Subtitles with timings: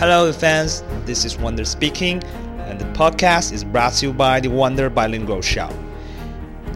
[0.00, 0.82] Hello, fans.
[1.04, 2.22] This is Wonder speaking,
[2.58, 5.68] and the podcast is brought to you by the Wonder Bilingual Show.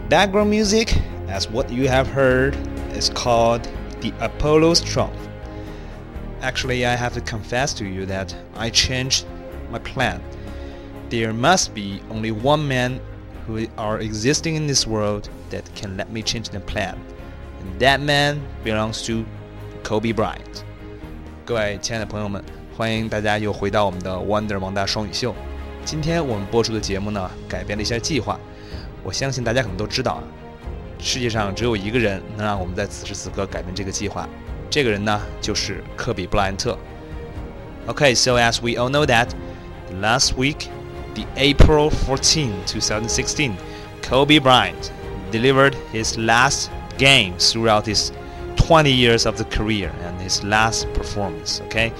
[0.09, 0.95] Background music,
[1.27, 2.55] as what you have heard,
[2.93, 3.67] is called
[4.01, 5.13] the Apollo's Trump.
[6.41, 9.25] Actually, I have to confess to you that I changed
[9.69, 10.21] my plan.
[11.09, 12.99] There must be only one man
[13.45, 16.99] who are existing in this world that can let me change the plan,
[17.59, 19.25] and that man belongs to
[19.83, 20.63] Kobe Bryant.
[21.43, 22.43] 各位亲爱的朋友们，
[22.75, 25.35] 欢迎大家又回到我们的 Wonder 王大双语秀。
[25.83, 28.39] 今天我们播出的节目呢，改变了一下计划。
[29.03, 30.23] 我相信大家可能都知道啊，
[30.99, 34.27] 世界上只有一个人能让我们在此时此刻改变这个计划。
[34.69, 36.77] 这个人呢，就是科比布莱恩特。
[37.87, 39.29] Okay, so as we all know that
[39.99, 40.67] last week,
[41.15, 43.53] the April 14, 2016,
[44.01, 44.91] Kobe Bryant
[45.31, 48.11] delivered his last game throughout his
[48.55, 51.59] 20 years of the career and his last performance.
[51.65, 51.91] Okay.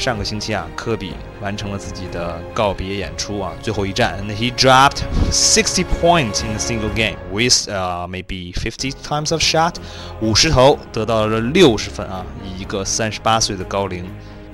[0.00, 1.12] 上个星期啊，科比
[1.42, 4.18] 完成了自己的告别演出啊，最后一战。
[4.18, 9.74] And he dropped 60 points in a single game with uh maybe 50 times of shot，
[10.22, 14.06] 五十投得到了六十分啊，以一个三十八岁的高龄。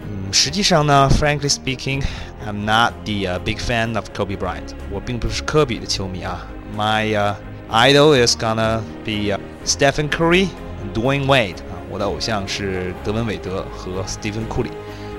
[0.02, 4.74] 嗯，实际上呢，frankly speaking，I'm not the、uh, big fan of Kobe Bryant。
[4.90, 6.44] 我并不是科比的球迷啊。
[6.76, 7.34] My、uh,
[7.70, 10.48] idol is gonna be、uh, Stephen Curry
[10.82, 11.58] and Dwyane Wade。
[11.58, 14.46] 啊，我的偶像是德文韦德和 Stephen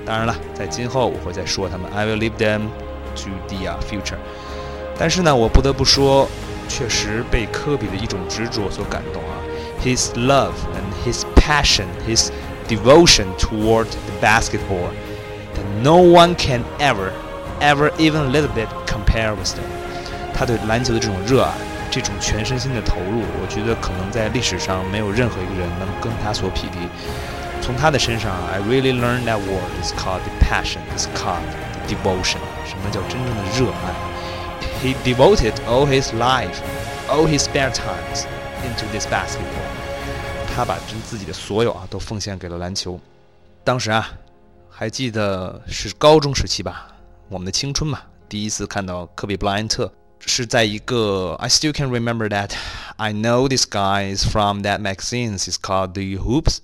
[0.06, 2.62] 当然了，在今后我会再说他们，I will leave them
[3.16, 4.18] to the future。
[4.98, 6.28] 但是呢，我不得不说，
[6.68, 9.36] 确实被科比的一种执着所感动啊。
[9.84, 12.30] His love and his passion, his
[12.68, 14.90] devotion toward the basketball
[15.54, 17.10] that no one can ever,
[17.60, 19.64] ever even a little bit compare with them。
[20.34, 21.52] 他对篮球的这种热爱，
[21.90, 26.78] 这种全身心的投入，我觉得可能在历史上没有任何一个人能跟他所匹敌。
[27.66, 31.42] 从他的身上，I really learned that word is called the passion, it's called
[31.88, 32.38] devotion。
[32.64, 33.94] 什么叫真正的热爱？
[34.82, 36.56] He devoted all his life,
[37.08, 38.24] all his spare times
[38.64, 39.70] into this basketball。
[40.54, 43.00] 他把真自己的所有啊都奉献给了篮球。
[43.64, 44.10] 当时啊，
[44.68, 46.88] 还记得是高中时期吧，
[47.28, 52.50] 我们的青春嘛，第一次看到科比布莱恩特是在一个，I still can remember that
[52.96, 55.38] I know this guy is from that magazine.
[55.38, 56.58] It's called The Hoops.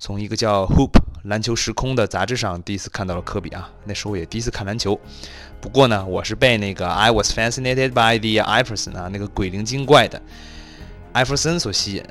[0.00, 0.92] 从一个叫《Hoop
[1.24, 4.98] 篮球时空》的杂志上第一次看到了科比啊，那时候也第一次看篮球。
[5.60, 10.22] 不过呢，我是被那个 I was fascinated by the Iverson 啊，那个鬼灵精怪的
[11.12, 12.04] 艾弗森所吸引。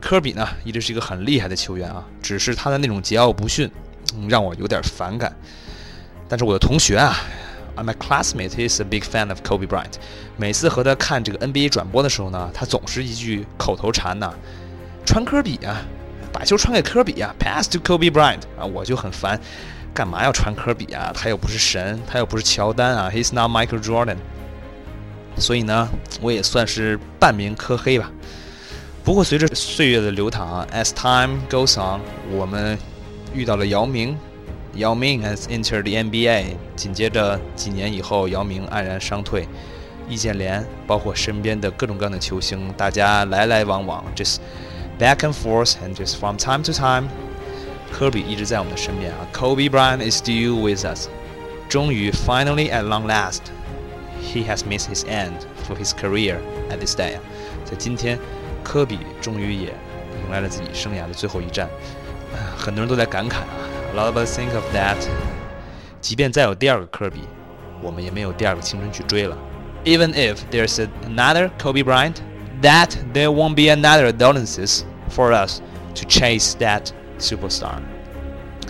[0.00, 3.68] 科比呢，一直是一个很厉害的球员啊，只是他的那种桀骜不驯，
[4.28, 5.34] 让我有点反感。
[6.28, 7.16] 但是我的同学啊
[7.74, 9.94] ，my classmate is a big fan of Kobe Bryant。
[10.36, 14.32] 每次和他看这个 NBA 转播的时候呢，他总是一句口头禅呐，
[15.04, 15.82] 穿科比啊。
[16.38, 19.40] 把球传给科比啊，pass to Kobe Bryant 啊，我就很烦，
[19.92, 21.10] 干嘛要传科比啊？
[21.12, 24.18] 他又不是神，他又不是乔丹啊，He's not Michael Jordan。
[25.36, 25.88] 所以呢，
[26.20, 28.12] 我也算是半名科黑吧。
[29.02, 32.00] 不过随着岁月的流淌啊，as time goes on，
[32.30, 32.78] 我们
[33.34, 34.16] 遇到了姚明，
[34.74, 36.54] 姚明 has entered the NBA。
[36.76, 39.48] 紧接着几年以后，姚明黯然伤退，
[40.08, 44.36] 易建联，包括身边的各种各样的球星，大家来来往往，just。
[44.99, 47.09] back and forth and just from time to time，
[47.91, 49.27] 科比一直在我们的身边啊。
[49.33, 51.07] Kobe Bryant is still with us。
[51.69, 55.33] 终于，finally at long last，he has missed his end
[55.67, 56.37] for his career
[56.69, 57.17] at this day。
[57.65, 58.19] 在今天，
[58.63, 59.73] 科比终于也
[60.23, 61.67] 迎来了自己生涯的最后一战。
[62.57, 63.57] 很多人都在感慨啊，
[63.93, 64.97] a lot of us think of that。
[66.01, 67.21] 即便再有第二个科比，
[67.81, 69.37] 我们也没有第二个青春去追了。
[69.85, 72.15] Even if there's another Kobe Bryant
[72.61, 75.61] that there won't be another adolescence for us
[75.95, 77.81] to chase that superstar。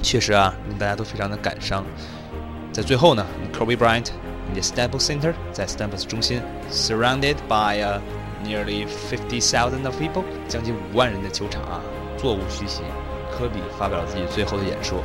[0.02, 1.86] 确实啊，令大家都非常的感伤。
[2.72, 3.26] 在最后呢，
[3.58, 4.10] Kobe Bryant
[4.50, 8.00] in the Staples Center，在 Staples 中心，surrounded by uh,
[8.44, 11.80] nearly fifty thousand of people，将近五万人的球场啊，
[12.18, 12.82] 座无虚席。
[13.32, 15.00] 科比发表了自己最后的演说。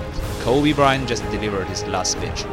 [0.44, 2.44] Kobe Bryant just delivered his last speech。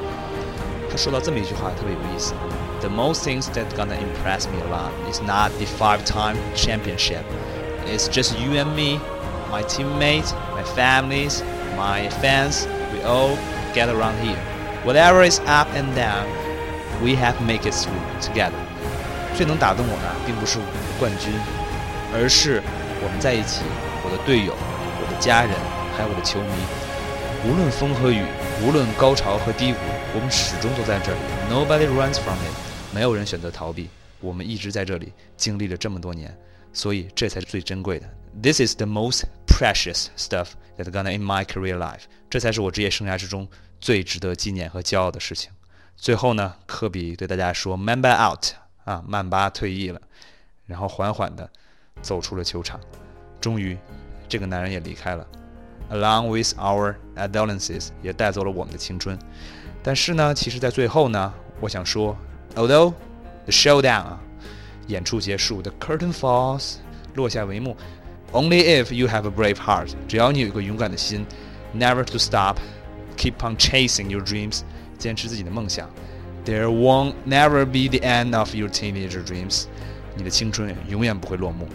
[0.90, 2.34] 他说到这么一句话，特别有意思。
[2.82, 7.24] the most things that gonna impress me a lot is not the five-time championship.
[7.88, 9.00] It's just you and me,
[9.52, 11.42] my teammates, my families,
[11.76, 12.68] my fans.
[12.94, 13.38] We all
[13.74, 14.38] get around here.
[14.84, 16.26] Whatever is up and down,
[17.04, 18.54] we have make it through together.
[19.36, 21.34] 最能打动我的，并不是我们的冠军，
[22.14, 22.62] 而是
[23.04, 23.64] 我们在一起，
[24.04, 24.54] 我的队友，
[25.02, 25.52] 我的家人，
[25.98, 26.48] 还有我的球迷。
[27.43, 28.23] 无论风和雨，
[28.63, 29.79] 无论高潮和低谷，
[30.15, 31.19] 我们始终都在这里。
[31.51, 32.95] Nobody runs from it.
[32.95, 33.89] 没有人选择逃避，
[34.21, 36.37] 我们一直在这里经历了这么多年，
[36.75, 38.07] 所以这才是最珍贵的。
[38.43, 42.03] This is the most precious stuff that gonna in my career life。
[42.29, 43.49] 这才是我职业生涯之中
[43.81, 45.51] 最值得纪念和骄傲的事情。
[45.97, 48.49] 最后呢，科比对大家说：“Mamba out
[48.85, 49.99] 啊，曼巴退役了。”
[50.67, 51.49] 然后缓缓地
[52.03, 52.79] 走出了球场。
[53.41, 53.79] 终于，
[54.29, 55.27] 这个男人也离开了
[55.90, 59.18] ，along with our adolescence，也带走了我们的青春。
[59.84, 62.18] 但是呢，其实，在最后呢，我想说，
[62.56, 62.94] although
[63.46, 64.20] the showdown 啊，
[64.88, 66.76] 演出结束，the curtain falls，
[67.14, 67.76] 落下帷幕，
[68.32, 71.26] only if you have a brave heart，只要你有一个勇敢的心，
[71.76, 74.62] never to stop，keep on chasing your dreams。
[74.98, 75.90] 坚持自己的梦想。
[76.46, 79.66] There won't never be the end of your teenager dreams。
[80.16, 81.68] 你的青春永远不会落幕。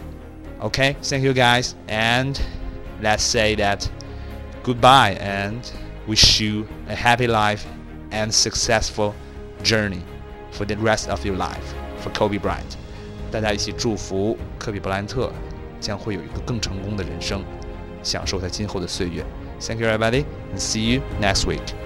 [0.59, 2.35] Okay, thank you guys, and
[3.01, 3.85] let's say that
[4.65, 5.61] goodbye and
[6.07, 7.65] wish you a happy life
[8.11, 9.13] and successful
[9.63, 10.01] journey
[10.51, 11.73] for the rest of your life.
[12.03, 12.75] For Kobe Bryant，
[13.31, 15.31] 大家一起祝福科比布莱恩特
[15.79, 17.43] 将会有一个更成功的人生，
[18.01, 19.23] 享受他今后的岁月。
[19.59, 21.84] Thank you, everybody, and see you next week.